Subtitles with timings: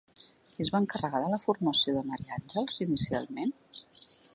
[0.53, 3.57] Qui es va encarregar de la formació de Maria Àngels inicialment?